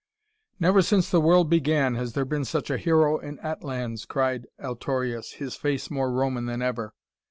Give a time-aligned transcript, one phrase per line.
[0.59, 5.33] "Never since the world began has there been such a hero in Atlans!" cried Altorius,
[5.33, 6.95] his face more Roman than ever.